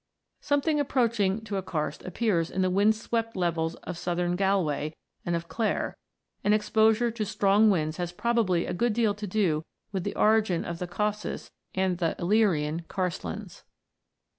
Something 0.39 0.79
approaching 0.79 1.43
to 1.43 1.57
a 1.57 1.61
karst 1.61 2.03
appears 2.05 2.49
in 2.49 2.63
the 2.63 2.71
wind 2.71 2.95
swept 2.95 3.35
levels 3.37 3.75
of 3.83 3.99
southern 3.99 4.35
Gal 4.35 4.65
way 4.65 4.95
and 5.27 5.35
of 5.35 5.47
Clare, 5.47 5.95
and 6.43 6.55
exposure 6.55 7.11
to 7.11 7.23
strong 7.23 7.69
winds 7.69 7.97
has 7.97 8.11
probably 8.11 8.65
a 8.65 8.73
good 8.73 8.93
deal 8.93 9.13
to 9.13 9.27
do 9.27 9.63
with 9.91 10.03
the 10.03 10.15
origin 10.15 10.65
of 10.65 10.79
the 10.79 10.87
Gausses 10.87 11.51
and 11.75 11.99
the 11.99 12.15
Illyrian 12.17 12.81
karstlands. 12.87 13.61